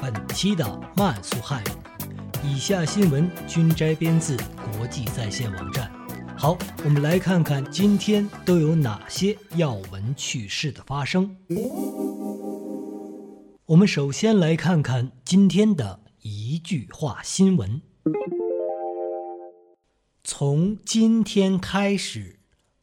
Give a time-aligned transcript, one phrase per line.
[0.00, 0.64] 本期的
[0.96, 1.68] 慢速汉语。
[2.44, 4.36] 以下新闻均摘编自
[4.76, 5.90] 国际在线网站。
[6.36, 11.36] 好，我们来看看今天都有哪些要闻趣事的发生。
[13.66, 17.82] 我们首先来看看今天的一句话新闻：
[20.22, 22.38] 从今天开始，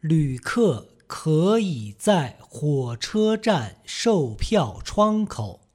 [0.00, 0.88] 旅客。
[1.08, 5.67] 可以在火车站售票窗口、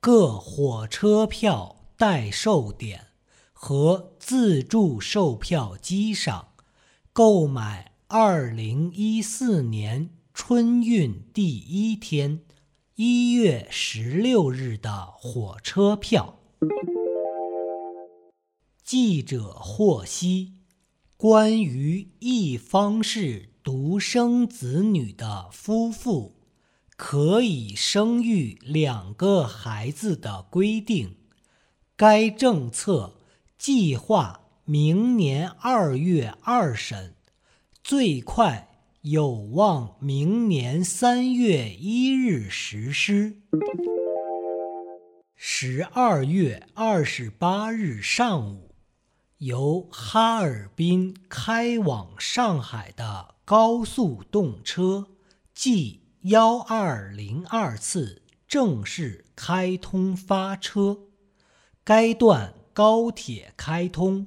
[0.00, 3.08] 各火车票代售点
[3.52, 6.50] 和自助售票机上
[7.12, 12.42] 购买2014年春运第一天
[12.96, 16.38] 1月16日的火车票。
[18.84, 20.54] 记者获悉，
[21.16, 23.48] 关于一方式。
[23.60, 26.37] 独生子女的夫妇
[26.98, 31.14] 可以生育两个孩子的规定，
[31.96, 33.14] 该政策
[33.56, 37.14] 计划明年二月二审，
[37.84, 38.68] 最快
[39.02, 43.42] 有望明年三月一日实施。
[45.36, 48.74] 十二月二十八日上午，
[49.38, 53.36] 由哈尔滨开往上海的。
[53.44, 55.06] 高速动车
[55.54, 60.98] G 幺二零二次正式开通发车，
[61.84, 64.26] 该段高铁开通，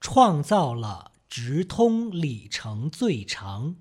[0.00, 3.76] 创造了直通里程最长、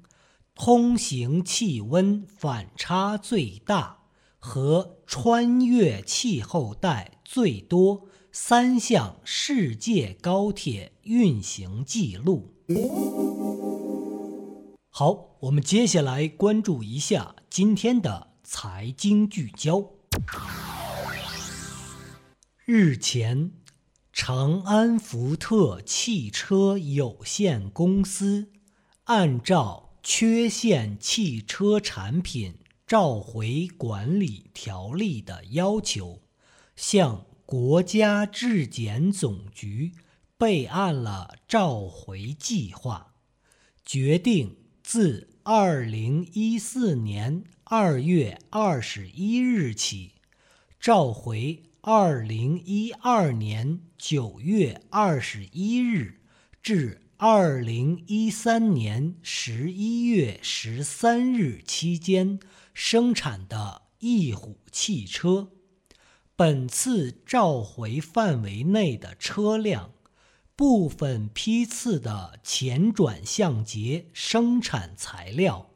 [0.53, 3.99] 通行气温反差最大
[4.37, 12.51] 和穿越气候带最多三项世界高铁运行记录。
[14.97, 19.91] 好，我们接下来关注一下今天的财经聚焦。
[22.63, 23.51] 日前，
[24.13, 28.53] 长安福特汽车有限公司
[29.03, 36.21] 按照《缺陷汽车产品召回管理条例》的要求，
[36.77, 39.91] 向国家质检总局
[40.37, 43.15] 备案了召回计划，
[43.83, 44.55] 决定。
[44.87, 50.11] 自二零一四年二月二十一日起，
[50.79, 56.21] 召回二零一二年九月二十一日
[56.61, 62.39] 至二零一三年十一月十三日期间
[62.71, 65.49] 生产的翼虎汽车。
[66.35, 69.95] 本次召回范围内的车辆。
[70.55, 75.69] 部分批次的前转向节生产材料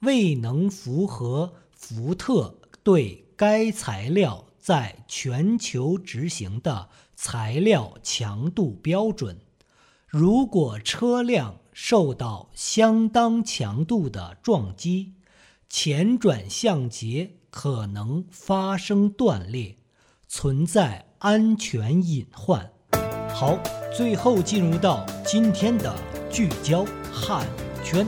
[0.00, 9.40] 未能符合福特对该材料在全球执行的材料强度标准。
[10.06, 15.14] 如果车辆受到相当强度的撞击，
[15.70, 19.78] 前转向节可能发生断裂，
[20.28, 22.72] 存在安全隐患。
[23.36, 23.58] 好。
[23.96, 25.94] 最后进入到今天的
[26.30, 28.06] 聚焦汉语圈。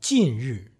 [0.00, 0.70] 近日，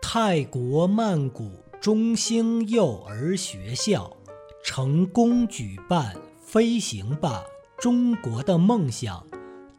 [0.00, 4.16] 泰国曼谷中兴幼儿学校
[4.62, 7.42] 成功举办“飞行吧，
[7.78, 9.26] 中国的梦想”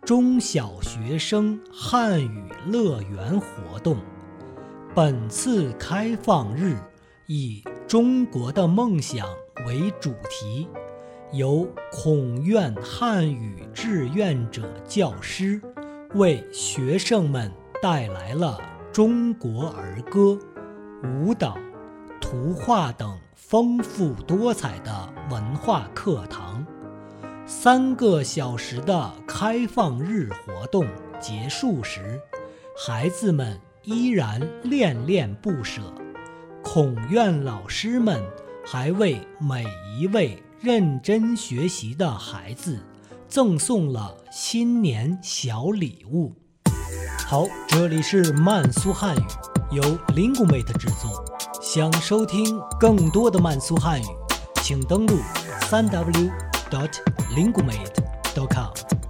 [0.05, 3.97] 中小学生汉语乐园活动。
[4.93, 6.77] 本次开放日
[7.27, 7.63] 以
[7.93, 9.27] “中国的梦想”
[9.69, 10.67] 为主题。
[11.31, 15.61] 由孔院汉语志愿者教师
[16.15, 17.51] 为学生们
[17.83, 18.59] 带来了
[18.91, 20.35] 中国儿歌、
[21.03, 21.55] 舞蹈、
[22.19, 26.65] 图画等丰富多彩的文化课堂。
[27.45, 30.87] 三个小时的开放日活动
[31.19, 32.19] 结束时，
[32.75, 35.93] 孩子们依然恋恋不舍。
[36.73, 38.19] 孔院老师们
[38.65, 39.63] 还为每
[39.95, 40.41] 一位。
[40.59, 42.79] 认真学习的孩子
[43.27, 46.33] 赠送了新年小礼物。
[47.27, 49.21] 好，这里是慢速汉语，
[49.71, 51.23] 由 l i n g u m a t e 制作。
[51.61, 54.05] 想收听更多的慢速汉语，
[54.63, 55.19] 请登录
[55.69, 56.31] 三 w
[56.71, 56.89] dot
[57.35, 57.93] linguemate
[58.33, 59.02] dot com。